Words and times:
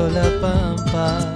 la 0.00 0.30
pampa. 0.40 1.31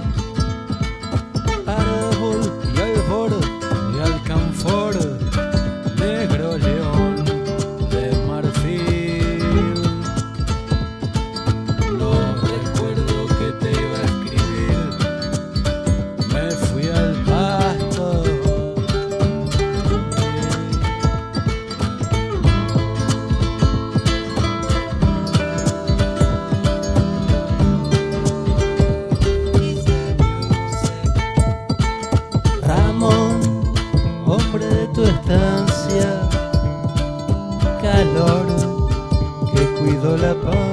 lapin. 40.17 40.66